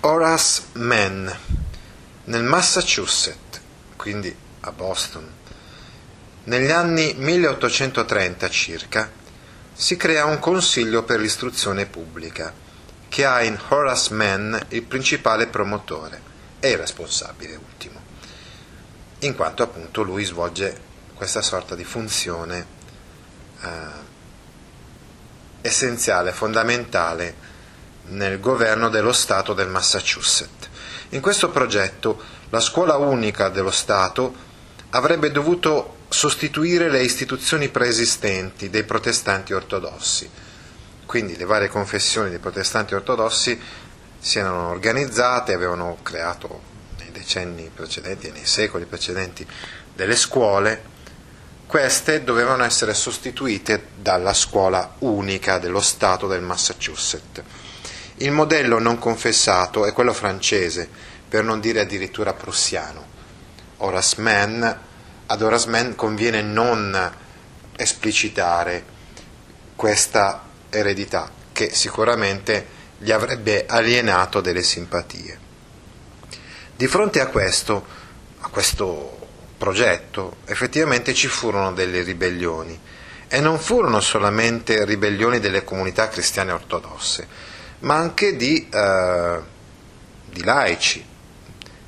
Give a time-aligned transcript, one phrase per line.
[0.00, 1.28] Horace Mann
[2.24, 3.60] nel Massachusetts,
[3.96, 5.28] quindi a Boston.
[6.44, 9.10] Negli anni 1830 circa
[9.72, 12.54] si crea un consiglio per l'istruzione pubblica
[13.08, 16.22] che ha in Horace Mann il principale promotore
[16.60, 18.00] e il responsabile ultimo,
[19.20, 20.80] in quanto appunto lui svolge
[21.14, 22.66] questa sorta di funzione
[23.62, 23.68] eh,
[25.60, 27.56] essenziale, fondamentale
[28.10, 30.68] nel governo dello Stato del Massachusetts.
[31.10, 34.46] In questo progetto la scuola unica dello Stato
[34.90, 40.30] avrebbe dovuto sostituire le istituzioni preesistenti dei protestanti ortodossi.
[41.04, 43.58] Quindi le varie confessioni dei protestanti ortodossi
[44.18, 46.60] si erano organizzate, avevano creato
[46.98, 49.46] nei decenni precedenti e nei secoli precedenti
[49.94, 50.96] delle scuole,
[51.66, 57.42] queste dovevano essere sostituite dalla scuola unica dello Stato del Massachusetts.
[58.18, 60.88] Il modello non confessato è quello francese,
[61.28, 63.06] per non dire addirittura prussiano.
[63.78, 64.64] Horace Mann
[65.30, 67.12] ad Horace Mann conviene non
[67.76, 68.82] esplicitare
[69.76, 72.66] questa eredità che sicuramente
[72.98, 75.38] gli avrebbe alienato delle simpatie.
[76.74, 77.86] Di fronte a questo,
[78.40, 82.80] a questo progetto, effettivamente ci furono delle ribellioni
[83.28, 87.28] e non furono solamente ribellioni delle comunità cristiane ortodosse,
[87.80, 89.40] ma anche di, eh,
[90.30, 91.04] di laici.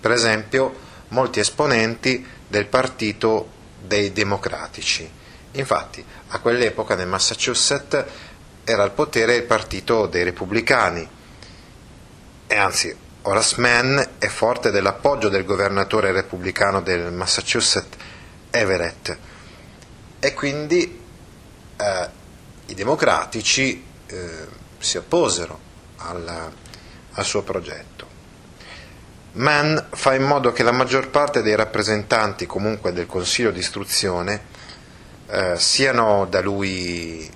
[0.01, 0.75] Per esempio,
[1.09, 3.49] molti esponenti del partito
[3.81, 5.09] dei democratici.
[5.53, 8.05] Infatti, a quell'epoca nel Massachusetts
[8.65, 11.09] era al potere il partito dei repubblicani
[12.47, 17.97] e anzi Horace Mann è forte dell'appoggio del governatore repubblicano del Massachusetts
[18.51, 19.19] Everett
[20.21, 21.01] e quindi
[21.77, 22.09] eh,
[22.67, 24.47] i democratici eh,
[24.79, 25.69] si opposero
[26.01, 26.51] alla,
[27.13, 28.09] al suo progetto.
[29.33, 34.43] Mann fa in modo che la maggior parte dei rappresentanti comunque del Consiglio di istruzione
[35.29, 37.31] eh, siano da lui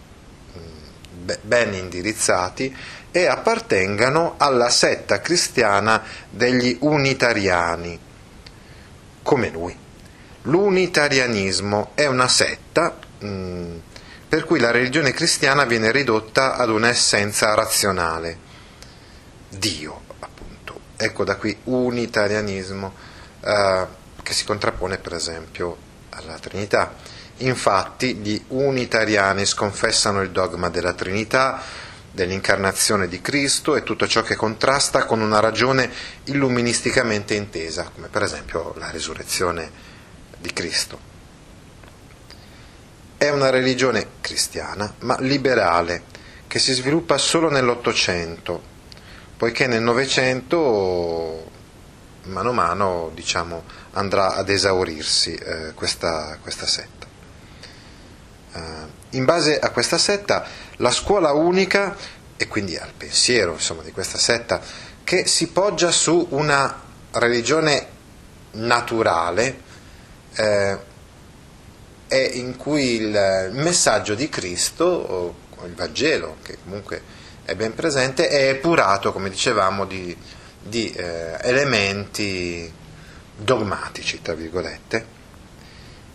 [0.53, 2.77] mh, ben indirizzati
[3.13, 7.97] e appartengano alla setta cristiana degli unitariani,
[9.23, 9.79] come lui.
[10.43, 13.77] L'unitarianismo è una setta mh,
[14.29, 18.39] per cui la religione cristiana viene ridotta ad un'essenza razionale,
[19.59, 20.04] Dio
[20.97, 22.94] Ecco da qui unitarianismo
[23.41, 23.87] eh,
[24.22, 25.76] che si contrappone per esempio
[26.10, 26.94] alla Trinità.
[27.38, 31.60] Infatti gli unitariani sconfessano il dogma della Trinità,
[32.12, 35.91] dell'incarnazione di Cristo e tutto ciò che contrasta con una ragione
[36.25, 39.69] illuministicamente intesa, come per esempio la risurrezione
[40.38, 41.12] di Cristo.
[43.16, 46.04] È una religione cristiana, ma liberale,
[46.47, 48.72] che si sviluppa solo nell'Ottocento
[49.44, 51.50] poiché nel Novecento
[52.22, 57.06] mano a mano diciamo, andrà ad esaurirsi eh, questa, questa, setta.
[58.54, 58.60] Eh,
[59.10, 60.47] in base a questa setta,
[60.77, 61.94] la scuola unica,
[62.38, 64.62] e quindi al pensiero insomma, di questa setta,
[65.04, 67.87] che si poggia su una religione
[68.53, 69.60] naturale,
[70.37, 70.78] eh,
[72.09, 75.34] e in cui il messaggio di Cristo, o
[75.66, 80.16] il Vangelo, che comunque è ben presente è epurato, come dicevamo, di,
[80.62, 82.72] di eh, elementi
[83.37, 85.12] dogmatici, tra virgolette.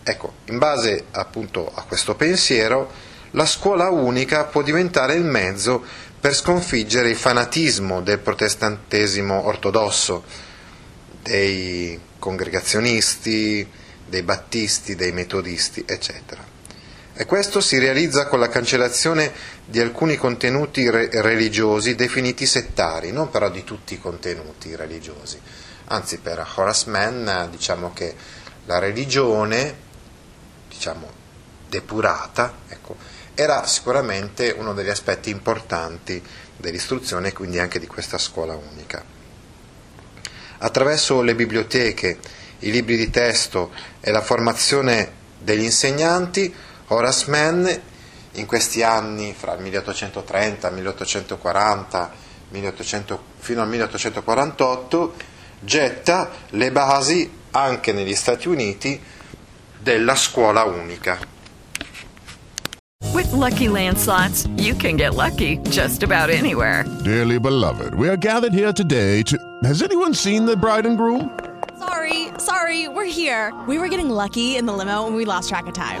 [0.02, 2.90] Ecco, in base appunto a questo pensiero,
[3.32, 5.84] la scuola unica può diventare il mezzo
[6.20, 10.24] per sconfiggere il fanatismo del protestantesimo ortodosso,
[11.22, 13.68] dei congregazionisti,
[14.06, 16.58] dei battisti, dei metodisti, eccetera.
[17.20, 19.30] E questo si realizza con la cancellazione
[19.66, 25.38] di alcuni contenuti re- religiosi definiti settari, non però di tutti i contenuti religiosi.
[25.88, 28.14] Anzi, per Horace Mann diciamo che
[28.64, 29.74] la religione,
[30.66, 31.10] diciamo,
[31.68, 32.96] depurata, ecco,
[33.34, 36.22] era sicuramente uno degli aspetti importanti
[36.56, 39.04] dell'istruzione e quindi anche di questa scuola unica.
[40.56, 42.18] Attraverso le biblioteche,
[42.60, 47.68] i libri di testo e la formazione degli insegnanti, Horace Mann
[48.32, 52.12] in questi anni, fra il 1830 e il 1840,
[52.48, 55.14] 1800 fino al 1848,
[55.60, 59.00] getta le basi anche negli Stati Uniti
[59.78, 61.18] della scuola unica.
[63.12, 66.84] With Lucky Land slots, you can get lucky just about anywhere.
[67.04, 69.36] Dearly beloved, we are gathered here today to.
[69.62, 71.38] Has anyone seen the bride and groom?
[71.78, 73.52] Sorry, sorry, we're here.
[73.68, 76.00] We were getting lucky in the limo and we lost track of time.